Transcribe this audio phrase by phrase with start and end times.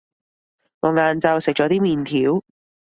[0.79, 2.41] 我晏晝食咗啲麵條